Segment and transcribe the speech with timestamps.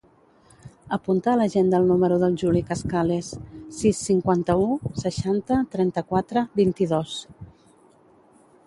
[0.95, 3.29] Apunta a l'agenda el número del Juli Cascales:
[3.81, 4.67] sis, cinquanta-u,
[5.05, 7.21] seixanta, trenta-quatre, vint-i-dos.